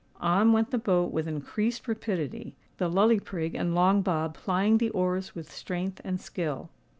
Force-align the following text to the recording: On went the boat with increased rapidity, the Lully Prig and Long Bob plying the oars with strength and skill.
On 0.19 0.51
went 0.51 0.71
the 0.71 0.79
boat 0.79 1.11
with 1.13 1.27
increased 1.27 1.87
rapidity, 1.87 2.55
the 2.77 2.89
Lully 2.89 3.19
Prig 3.19 3.53
and 3.53 3.75
Long 3.75 4.01
Bob 4.01 4.33
plying 4.33 4.79
the 4.79 4.89
oars 4.89 5.35
with 5.35 5.51
strength 5.51 6.01
and 6.03 6.19
skill. 6.19 6.71